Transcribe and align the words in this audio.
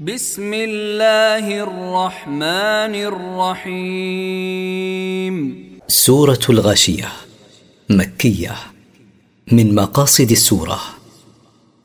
بسم 0.00 0.54
الله 0.54 1.62
الرحمن 1.62 2.94
الرحيم. 3.64 5.34
سورة 5.88 6.38
الغاشية 6.50 7.08
مكية 7.90 8.56
من 9.52 9.74
مقاصد 9.74 10.30
السورة. 10.30 10.80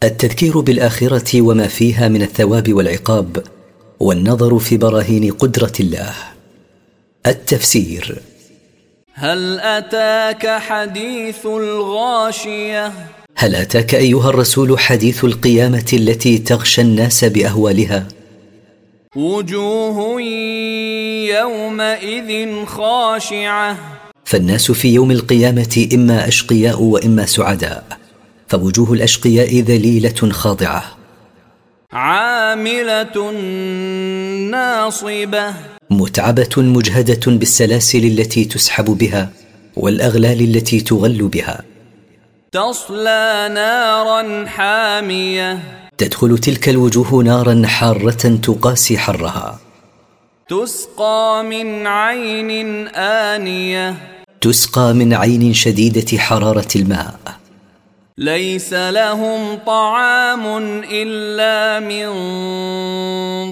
التذكير 0.04 0.60
بالآخرة 0.60 1.42
وما 1.42 1.68
فيها 1.68 2.08
من 2.08 2.22
الثواب 2.22 2.74
والعقاب 2.74 3.44
والنظر 4.00 4.60
في 4.60 4.78
براهين 4.78 5.32
قدرة 5.32 5.74
الله. 5.80 6.14
التفسير. 7.28 8.22
هل 9.14 9.60
أتاك 9.60 10.48
حديث 10.48 11.46
الغاشية؟ 11.46 12.94
هل 13.36 13.56
أتاك 13.56 13.96
أيها 13.96 14.30
الرسول 14.30 14.80
حديث 14.80 15.24
القيامة 15.24 15.86
التي 15.94 16.38
تغشى 16.38 16.82
الناس 16.82 17.26
بأهوالها؟ 17.26 18.08
وجوه 19.16 20.22
يومئذ 21.42 22.66
خاشعة. 22.66 23.78
فالناس 24.26 24.72
في 24.72 24.94
يوم 24.94 25.12
القيامة 25.12 25.88
إما 25.94 26.28
أشقياء 26.28 26.82
وإما 26.82 27.26
سعداء 27.26 27.84
فوجوه 28.48 28.94
الأشقياء 28.94 29.60
ذليلة 29.60 30.32
خاضعة. 30.32 30.84
عاملة 31.92 33.32
ناصبة. 34.52 35.54
متعبة 35.90 36.50
مجهدة 36.58 37.32
بالسلاسل 37.32 38.06
التي 38.06 38.46
تسحب 38.46 38.86
بها 38.86 39.30
والأغلال 39.76 40.42
التي 40.42 40.82
تغل 40.82 41.28
بها. 41.28 41.73
تصلى 42.54 43.50
نارا 43.54 44.46
حامية. 44.46 45.60
تدخل 45.98 46.38
تلك 46.38 46.70
الوجوه 46.70 47.24
نارا 47.24 47.62
حارة 47.66 48.40
تقاسي 48.44 48.98
حرها. 48.98 49.60
تسقى 50.50 51.44
من 51.50 51.88
عين 51.88 52.88
آنية. 52.88 53.96
تسقى 54.42 54.94
من 54.94 55.14
عين 55.14 55.54
شديدة 55.54 56.18
حرارة 56.18 56.68
الماء. 56.76 57.20
ليس 58.18 58.74
لهم 58.74 59.58
طعام 59.66 60.58
إلا 60.92 61.80
من 61.80 62.08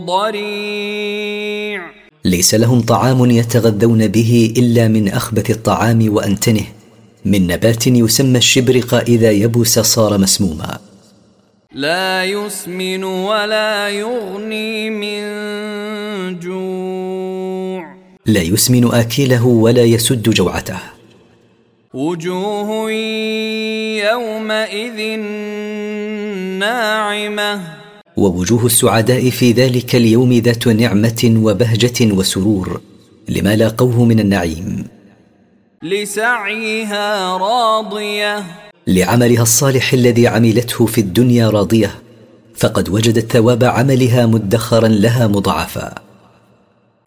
ضريع. 0.06 1.81
ليس 2.26 2.56
لهم 2.56 2.81
طعام 2.81 3.31
يتغذون 3.31 4.08
به 4.08 4.54
إلا 4.58 4.88
من 4.88 5.09
أخبث 5.09 5.50
الطعام 5.50 6.14
وأنتنه. 6.14 6.81
من 7.25 7.47
نبات 7.47 7.88
يسمى 7.88 8.38
الشبرق 8.38 8.94
إذا 8.94 9.31
يبس 9.31 9.80
صار 9.80 10.17
مسموما. 10.17 10.80
لا 11.73 12.25
يسمن 12.25 13.03
ولا 13.03 13.89
يغني 13.89 14.89
من 14.89 15.22
جوع. 16.39 17.95
لا 18.25 18.42
يسمن 18.42 18.94
آكله 18.94 19.45
ولا 19.45 19.83
يسد 19.83 20.30
جوعته. 20.30 20.80
وجوه 21.94 22.92
يومئذ 24.11 25.19
ناعمة. 26.59 27.61
ووجوه 28.17 28.66
السعداء 28.66 29.30
في 29.30 29.52
ذلك 29.52 29.95
اليوم 29.95 30.33
ذات 30.33 30.67
نعمة 30.67 31.33
وبهجة 31.36 32.14
وسرور 32.14 32.81
لما 33.30 33.55
لاقوه 33.55 34.05
من 34.05 34.19
النعيم. 34.19 34.86
لسعيها 35.84 37.38
راضية. 37.38 38.44
لعملها 38.88 39.42
الصالح 39.42 39.94
الذي 39.94 40.28
عملته 40.28 40.86
في 40.86 41.02
الدنيا 41.02 41.50
راضية 41.50 41.96
فقد 42.56 42.90
وجدت 42.90 43.32
ثواب 43.32 43.64
عملها 43.64 44.26
مدخرا 44.26 44.88
لها 44.88 45.28
مضاعفا. 45.28 45.96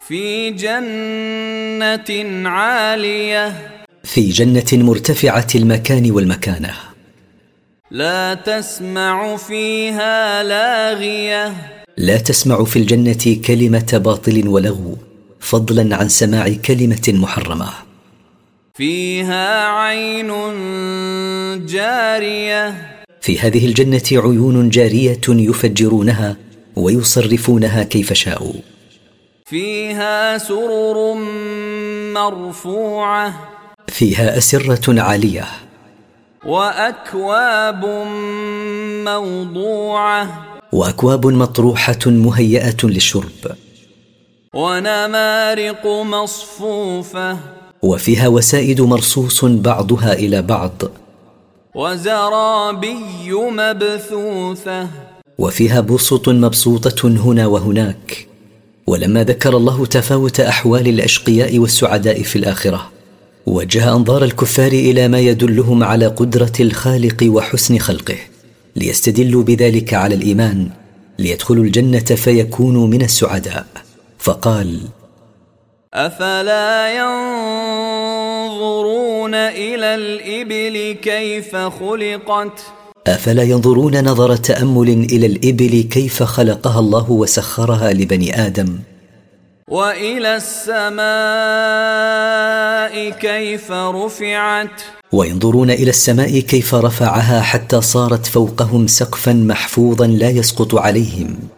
في 0.07 0.51
جنة 0.51 2.49
عالية. 2.49 3.71
في 4.03 4.29
جنة 4.29 4.83
مرتفعة 4.83 5.47
المكان 5.55 6.11
والمكانة. 6.11 6.73
لا 7.91 8.33
تسمع 8.33 9.35
فيها 9.37 10.43
لاغية. 10.43 11.53
لا 11.97 12.17
تسمع 12.17 12.63
في 12.63 12.79
الجنة 12.79 13.41
كلمة 13.47 14.01
باطل 14.05 14.47
ولغو 14.47 14.97
فضلا 15.39 15.95
عن 15.95 16.09
سماع 16.09 16.49
كلمة 16.65 17.03
محرمة. 17.07 17.84
فيها 18.75 19.67
عين 19.67 20.27
جارية. 21.65 22.91
في 23.21 23.39
هذه 23.39 23.65
الجنة 23.65 24.01
عيون 24.11 24.69
جارية 24.69 25.21
يفجرونها 25.27 26.37
ويصرفونها 26.75 27.83
كيف 27.83 28.13
شاءوا. 28.13 28.53
فيها 29.45 30.37
سرر 30.37 31.13
مرفوعة. 32.13 33.49
فيها 33.87 34.37
أسرة 34.37 35.01
عالية. 35.01 35.45
وأكواب 36.45 37.85
موضوعة. 39.05 40.45
وأكواب 40.71 41.25
مطروحة 41.25 41.99
مهيئة 42.05 42.77
للشرب. 42.83 43.55
ونمارق 44.53 45.87
مصفوفة. 45.87 47.37
وفيها 47.85 48.27
وسائد 48.27 48.81
مرصوص 48.81 49.45
بعضها 49.45 50.13
إلى 50.13 50.41
بعض. 50.41 50.81
وزرابي 51.75 53.31
مبثوثة. 53.31 54.87
وفيها 55.37 55.81
بسط 55.81 56.29
مبسوطة 56.29 57.07
هنا 57.07 57.47
وهناك. 57.47 58.27
ولما 58.87 59.23
ذكر 59.23 59.57
الله 59.57 59.85
تفاوت 59.85 60.39
أحوال 60.39 60.87
الأشقياء 60.87 61.59
والسعداء 61.59 62.23
في 62.23 62.35
الآخرة 62.35 62.91
وجه 63.45 63.93
أنظار 63.93 64.23
الكفار 64.23 64.71
إلى 64.71 65.07
ما 65.07 65.19
يدلهم 65.19 65.83
على 65.83 66.07
قدرة 66.07 66.53
الخالق 66.59 67.23
وحسن 67.27 67.77
خلقه 67.77 68.17
ليستدلوا 68.75 69.43
بذلك 69.43 69.93
على 69.93 70.15
الإيمان 70.15 70.69
ليدخلوا 71.19 71.63
الجنة 71.63 71.99
فيكونوا 71.99 72.87
من 72.87 73.01
السعداء. 73.01 73.65
فقال 74.19 74.79
افلا 75.95 76.95
ينظرون 78.15 78.75
إلى 79.35 79.95
الابل 79.95 80.95
كيف 81.01 81.55
خلقت؟ 81.55 82.59
افلا 83.07 83.43
ينظرون 83.43 84.03
نظر 84.03 84.35
تامل 84.35 84.89
إلى 84.89 85.25
الابل 85.25 85.87
كيف 85.91 86.23
خلقها 86.23 86.79
الله 86.79 87.11
وسخرها 87.11 87.93
لبني 87.93 88.45
آدم؟ 88.47 88.79
والى 89.69 90.35
السماء 90.35 90.99
كيف 93.09 93.71
رفعت؟ 93.71 94.81
وينظرون 95.11 95.71
إلى 95.71 95.89
السماء 95.89 96.39
كيف 96.39 96.75
رفعها 96.75 97.41
حتى 97.41 97.81
صارت 97.81 98.25
فوقهم 98.25 98.87
سقفا 98.87 99.33
محفوظا 99.33 100.07
لا 100.07 100.29
يسقط 100.29 100.75
عليهم. 100.75 101.54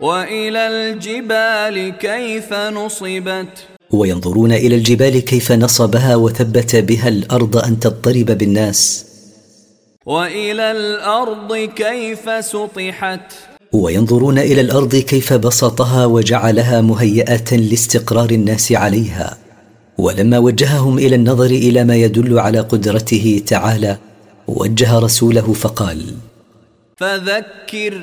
وإلى 0.00 0.68
الجبال 0.68 1.98
كيف 1.98 2.52
نصبت؟ 2.52 3.54
وينظرون 3.90 4.52
إلى 4.52 4.74
الجبال 4.76 5.18
كيف 5.18 5.52
نصبها 5.52 6.16
وثبت 6.16 6.76
بها 6.76 7.08
الأرض 7.08 7.56
أن 7.56 7.80
تضطرب 7.80 8.26
بالناس. 8.38 9.06
وإلى 10.06 10.70
الأرض 10.70 11.56
كيف 11.76 12.44
سطحت؟ 12.44 13.32
وينظرون 13.72 14.38
إلى 14.38 14.60
الأرض 14.60 14.96
كيف 14.96 15.32
بسطها 15.32 16.06
وجعلها 16.06 16.80
مهيئة 16.80 17.56
لاستقرار 17.56 18.30
الناس 18.30 18.72
عليها. 18.72 19.36
ولما 19.98 20.38
وجههم 20.38 20.98
إلى 20.98 21.16
النظر 21.16 21.50
إلى 21.50 21.84
ما 21.84 21.96
يدل 21.96 22.38
على 22.38 22.60
قدرته 22.60 23.42
تعالى 23.46 23.98
وجه 24.48 24.98
رسوله 24.98 25.52
فقال 25.52 26.14
فذكر 27.00 28.00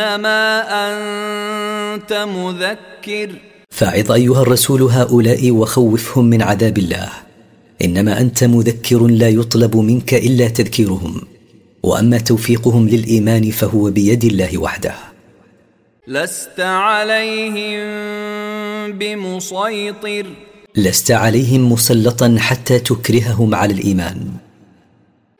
إنما 0.00 0.62
أنت 0.70 2.12
مذكر. 2.12 3.30
فاعظ 3.70 4.12
أيها 4.12 4.42
الرسول 4.42 4.82
هؤلاء 4.82 5.50
وخوفهم 5.50 6.24
من 6.24 6.42
عذاب 6.42 6.78
الله. 6.78 7.08
إنما 7.84 8.20
أنت 8.20 8.44
مذكر 8.44 9.06
لا 9.06 9.28
يطلب 9.28 9.76
منك 9.76 10.14
إلا 10.14 10.48
تذكيرهم. 10.48 11.22
وأما 11.82 12.18
توفيقهم 12.18 12.88
للإيمان 12.88 13.50
فهو 13.50 13.90
بيد 13.90 14.24
الله 14.24 14.58
وحده. 14.58 14.94
لست 16.08 16.60
عليهم 16.60 17.82
بمسيطر. 18.92 20.26
لست 20.76 21.10
عليهم 21.10 21.72
مسلطا 21.72 22.36
حتى 22.38 22.78
تكرههم 22.78 23.54
على 23.54 23.74
الإيمان. 23.74 24.26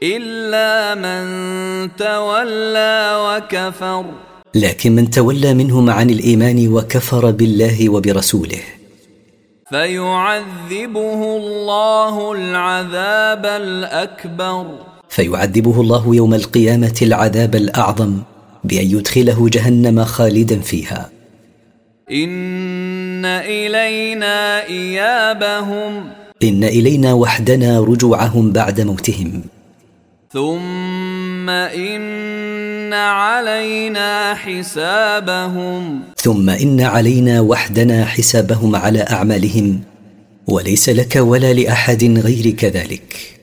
إلا 0.03 0.95
من 0.95 1.27
تولى 1.97 3.15
وكفر. 3.17 4.28
لكن 4.55 4.93
من 4.93 5.11
تولى 5.11 5.55
منهم 5.55 5.91
عن 5.91 6.11
الإيمان 6.11 6.69
وكفر 6.69 7.31
بالله 7.31 7.89
وبرسوله. 7.89 8.61
فيعذبه 9.71 11.37
الله 11.37 12.33
العذاب 12.33 13.47
الأكبر. 13.47 14.67
فيعذبه 15.09 15.81
الله 15.81 16.15
يوم 16.15 16.35
القيامة 16.35 16.99
العذاب 17.03 17.57
الأعظم 17.57 18.17
بأن 18.65 18.87
يدخله 18.87 19.49
جهنم 19.49 20.05
خالدا 20.05 20.61
فيها. 20.61 21.11
إن 22.13 23.25
إلينا 23.25 24.67
إيابهم. 24.67 26.11
إن 26.43 26.65
إلينا 26.65 27.13
وحدنا 27.13 27.81
رجوعهم 27.81 28.53
بعد 28.53 28.81
موتهم. 28.81 29.43
ثم 30.33 31.49
إن 31.51 32.01
علينا 32.93 34.35
حسابهم. 34.35 36.01
ثم 36.17 36.51
إن 36.51 36.81
علينا 36.81 37.41
وحدنا 37.41 38.05
حسابهم 38.05 38.77
على 38.77 39.03
أعمالهم 39.11 39.81
وليس 40.47 40.89
لك 40.89 41.17
ولا 41.17 41.53
لأحد 41.53 42.05
غيرك 42.05 42.65
ذلك. 42.65 43.38